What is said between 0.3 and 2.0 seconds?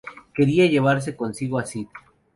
Quería llevarse consigo a Sid...